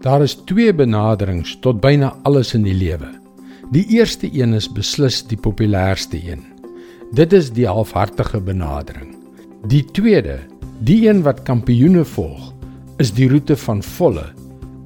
Daar 0.00 0.22
is 0.24 0.38
twee 0.48 0.72
benaderings 0.72 1.58
tot 1.60 1.82
byna 1.84 2.14
alles 2.24 2.54
in 2.56 2.62
die 2.64 2.72
lewe. 2.72 3.10
Die 3.68 3.82
eerste 3.98 4.30
een 4.32 4.56
is 4.56 4.68
beslis 4.72 5.18
die 5.28 5.36
populairste 5.36 6.16
een. 6.16 6.40
Dit 7.12 7.36
is 7.36 7.50
die 7.52 7.66
halfhartige 7.68 8.40
benadering. 8.40 9.12
Die 9.68 9.84
tweede, 9.92 10.38
die 10.80 11.04
een 11.04 11.20
wat 11.26 11.44
kampioene 11.44 12.06
volg, 12.14 12.48
is 12.96 13.12
die 13.12 13.28
roete 13.28 13.58
van 13.60 13.84
volle 13.84 14.24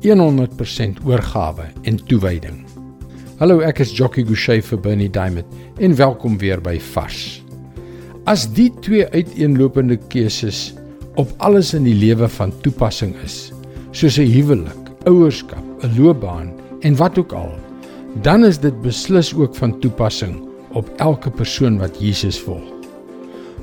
100% 0.02 0.98
oorgawe 1.06 1.70
en 1.86 2.02
toewyding. 2.10 2.64
Hallo, 3.38 3.62
ek 3.62 3.84
is 3.86 3.94
Jockey 3.94 4.26
Gouchee 4.26 4.66
vir 4.66 4.82
Bernie 4.82 5.10
Diamond 5.10 5.46
en 5.78 5.94
welkom 5.94 6.38
weer 6.42 6.58
by 6.58 6.74
Vars. 6.90 7.38
As 8.26 8.48
die 8.50 8.72
twee 8.82 9.06
uiteenlopende 9.14 9.96
keuses 10.10 10.72
op 11.14 11.30
alles 11.38 11.70
in 11.78 11.86
die 11.86 11.94
lewe 11.94 12.26
van 12.28 12.50
toepassing 12.66 13.14
is, 13.22 13.52
soos 13.92 14.18
'n 14.18 14.26
huwelik, 14.26 14.83
ouerskap, 15.04 15.64
'n 15.82 15.94
loopbaan 15.98 16.52
en 16.80 16.96
wat 16.96 17.18
ook 17.18 17.32
al, 17.32 17.52
dan 18.22 18.44
is 18.44 18.58
dit 18.58 18.82
beslis 18.82 19.34
ook 19.34 19.54
van 19.54 19.78
toepassing 19.78 20.42
op 20.72 20.90
elke 20.96 21.30
persoon 21.30 21.78
wat 21.78 22.00
Jesus 22.00 22.40
volg. 22.40 22.72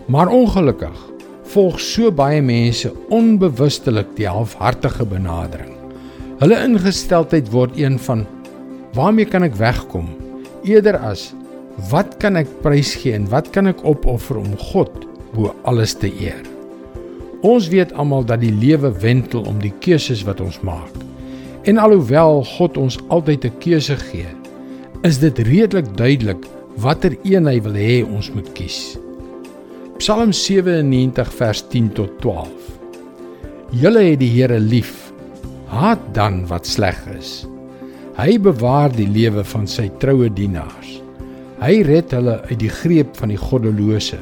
Maar 0.06 0.28
ongelukkig 0.28 1.12
volg 1.44 1.80
so 1.80 2.12
baie 2.12 2.42
mense 2.42 2.92
onbewustelik 3.10 4.08
die 4.16 4.28
halfhartige 4.28 5.06
benadering. 5.06 5.76
Hulle 6.40 6.58
ingesteldheid 6.64 7.52
word 7.52 7.78
een 7.78 8.00
van 8.00 8.26
waarmee 8.94 9.26
kan 9.26 9.44
ek 9.44 9.56
wegkom 9.56 10.08
eerder 10.64 10.98
as 10.98 11.34
wat 11.92 12.18
kan 12.20 12.36
ek 12.36 12.50
prysgee 12.62 13.14
en 13.16 13.28
wat 13.30 13.50
kan 13.50 13.68
ek 13.72 13.84
opoffer 13.88 14.38
om 14.42 14.58
God 14.72 14.92
bo 15.36 15.54
alles 15.64 15.94
te 15.94 16.12
eer. 16.12 16.42
Ons 17.42 17.72
weet 17.72 17.94
almal 17.94 18.26
dat 18.28 18.44
die 18.44 18.54
lewe 18.54 18.92
wentel 19.02 19.48
om 19.50 19.62
die 19.62 19.74
keuses 19.82 20.26
wat 20.28 20.42
ons 20.44 20.60
maak. 20.62 21.11
En 21.62 21.78
alhoewel 21.78 22.44
God 22.44 22.78
ons 22.78 22.98
altyd 23.08 23.46
'n 23.46 23.58
keuse 23.62 23.96
gee, 23.96 24.26
is 25.02 25.20
dit 25.20 25.38
redelik 25.38 25.98
duidelik 25.98 26.46
watter 26.76 27.18
een 27.24 27.46
hy 27.46 27.62
wil 27.62 27.78
hê 27.78 28.02
ons 28.06 28.32
moet 28.32 28.52
kies. 28.58 28.98
Psalm 29.98 30.32
97 30.34 31.34
vers 31.34 31.62
10 31.68 31.92
tot 31.94 32.20
12. 32.20 32.50
Julle 33.70 34.02
het 34.02 34.20
die 34.20 34.32
Here 34.34 34.60
lief. 34.60 35.14
Haat 35.66 36.02
dan 36.14 36.48
wat 36.48 36.66
sleg 36.68 36.98
is. 37.20 37.46
Hy 38.18 38.40
bewaar 38.40 38.92
die 38.92 39.08
lewe 39.08 39.44
van 39.44 39.68
sy 39.68 39.90
troue 40.00 40.34
dienaars. 40.34 41.02
Hy 41.62 41.82
red 41.82 42.12
hulle 42.12 42.42
uit 42.50 42.60
die 42.60 42.74
greep 42.74 43.18
van 43.18 43.30
die 43.30 43.38
goddelose. 43.38 44.18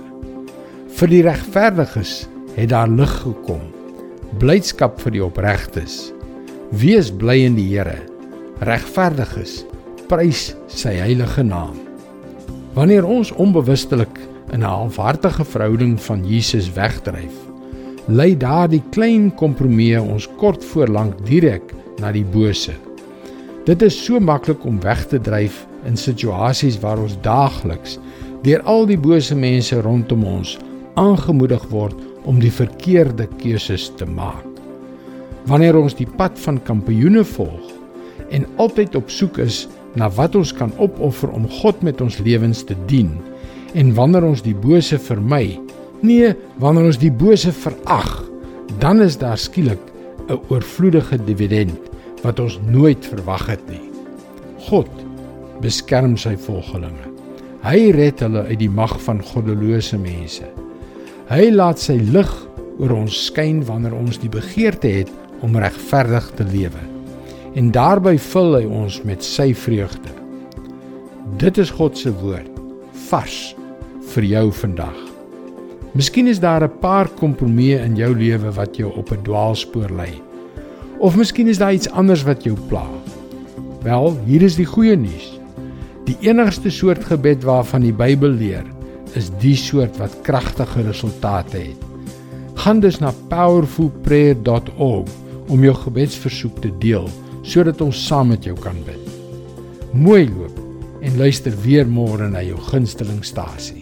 Vir 1.00 1.08
die 1.08 1.23
regverdiges 1.23 2.28
het 2.56 2.69
daar 2.69 2.89
lig 2.91 3.16
gekom. 3.23 3.63
Blydskap 4.39 5.00
vir 5.00 5.11
die 5.11 5.23
opregtes. 5.23 6.11
Wees 6.70 7.08
bly 7.09 7.48
in 7.48 7.56
die 7.58 7.66
Here. 7.66 7.95
Regverdiges, 8.62 9.64
prys 10.06 10.52
sy 10.70 10.92
heilige 11.00 11.42
naam. 11.42 11.80
Wanneer 12.75 13.08
ons 13.09 13.31
onbewustelik 13.42 14.20
in 14.53 14.62
'n 14.62 14.70
halfhartige 14.70 15.45
verhouding 15.45 15.97
van 15.97 16.22
Jesus 16.22 16.70
wegdryf, 16.73 17.34
lei 18.06 18.38
daardie 18.38 18.84
klein 18.92 19.34
kompromie 19.36 19.97
ons 20.02 20.30
kort 20.38 20.64
voor 20.66 20.88
lank 20.88 21.25
direk 21.25 21.73
na 21.97 22.12
die 22.12 22.25
bose. 22.25 22.73
Dit 23.66 23.81
is 23.81 24.06
so 24.06 24.20
maklik 24.20 24.64
om 24.66 24.80
weg 24.80 25.08
te 25.08 25.20
dryf 25.20 25.66
in 25.86 25.97
situasies 25.97 26.80
waar 26.80 27.00
ons 27.00 27.17
daagliks 27.22 27.97
deur 28.44 28.62
al 28.62 28.86
die 28.86 28.97
bose 28.97 29.36
mense 29.36 29.81
rondom 29.81 30.23
ons 30.23 30.58
aangemoedig 30.94 31.66
word 31.70 31.95
om 32.25 32.40
die 32.40 32.53
verkeerde 32.53 33.28
keuses 33.42 33.92
te 33.97 34.06
maak 34.06 34.58
wanneer 35.50 35.78
ons 35.80 35.97
die 35.97 36.08
pad 36.08 36.38
van 36.45 36.61
kampioene 36.64 37.25
volg 37.25 37.73
en 38.30 38.45
altyd 38.61 38.95
op 39.00 39.09
soek 39.09 39.42
is 39.42 39.66
na 39.97 40.09
wat 40.14 40.38
ons 40.38 40.53
kan 40.53 40.72
opoffer 40.78 41.33
om 41.33 41.50
God 41.59 41.81
met 41.86 42.02
ons 42.06 42.19
lewens 42.22 42.64
te 42.64 42.78
dien 42.88 43.11
en 43.73 43.94
wanneer 43.97 44.28
ons 44.29 44.46
die 44.46 44.56
bose 44.56 45.01
vermy 45.09 45.59
nee 46.06 46.34
wanneer 46.62 46.91
ons 46.94 47.01
die 47.01 47.13
bose 47.13 47.51
verag 47.66 48.12
dan 48.79 49.01
is 49.01 49.18
daar 49.18 49.38
skielik 49.38 49.81
'n 50.29 50.40
oorvloedige 50.53 51.18
dividend 51.25 51.90
wat 52.23 52.40
ons 52.40 52.59
nooit 52.68 53.06
verwag 53.06 53.47
het 53.47 53.63
nie. 53.69 53.81
God 54.69 54.90
beskerm 55.63 56.18
sy 56.18 56.35
volgelinge. 56.38 57.07
Hy 57.63 57.91
red 57.96 58.22
hulle 58.23 58.46
uit 58.47 58.59
die 58.62 58.72
mag 58.72 58.94
van 59.03 59.23
goddelose 59.23 59.97
mense. 60.00 60.46
Hy 61.29 61.50
laat 61.52 61.81
sy 61.81 61.97
lig 62.13 62.29
oor 62.79 62.94
ons 62.96 63.25
skyn 63.25 63.63
wanneer 63.68 63.96
ons 63.97 64.19
die 64.22 64.31
begeerte 64.31 64.88
het 64.88 65.09
om 65.41 65.57
regverdig 65.57 66.31
te 66.35 66.44
lewe. 66.44 66.81
En 67.55 67.72
daarby 67.72 68.17
vul 68.17 68.55
hy 68.55 68.66
ons 68.66 69.01
met 69.03 69.23
sy 69.23 69.53
vreugde. 69.53 70.13
Dit 71.38 71.57
is 71.57 71.72
God 71.72 71.97
se 71.97 72.13
woord 72.22 72.51
vars 73.09 73.55
vir 74.13 74.23
jou 74.23 74.51
vandag. 74.53 74.97
Miskien 75.97 76.28
is 76.28 76.39
daar 76.39 76.63
'n 76.63 76.79
paar 76.79 77.09
kompromieë 77.09 77.83
in 77.83 77.95
jou 77.95 78.16
lewe 78.16 78.51
wat 78.51 78.78
jou 78.78 78.91
op 78.95 79.11
'n 79.11 79.23
dwaalspoor 79.23 79.89
lei. 79.89 80.22
Of 80.99 81.16
miskien 81.16 81.47
is 81.47 81.57
daar 81.57 81.73
iets 81.73 81.89
anders 81.89 82.23
wat 82.23 82.44
jou 82.44 82.57
pla. 82.67 82.85
Wel, 83.83 84.17
hier 84.25 84.41
is 84.41 84.55
die 84.55 84.66
goeie 84.66 84.95
nuus. 84.95 85.39
Die 86.05 86.17
enigste 86.19 86.69
soort 86.69 87.03
gebed 87.05 87.44
waarvan 87.44 87.81
die 87.81 87.94
Bybel 87.94 88.29
leer, 88.29 88.63
is 89.13 89.29
die 89.39 89.55
soort 89.55 89.97
wat 89.97 90.22
kragtige 90.22 90.81
resultate 90.81 91.57
het. 91.57 91.78
Gaan 92.53 92.79
dus 92.79 92.99
na 92.99 93.13
powerfulprayer.org 93.28 95.09
om 95.49 95.63
jou 95.65 95.75
gebedsversoek 95.75 96.61
te 96.63 96.71
deel 96.81 97.09
sodat 97.43 97.81
ons 97.81 98.05
saam 98.07 98.29
met 98.33 98.45
jou 98.45 98.55
kan 98.61 98.77
bid. 98.85 99.05
Mooi 99.95 100.27
loop 100.29 100.57
en 101.01 101.17
luister 101.17 101.55
weer 101.63 101.87
môre 101.87 102.29
na 102.29 102.43
jou 102.45 102.59
gunsteling 102.69 103.23
stasie. 103.25 103.78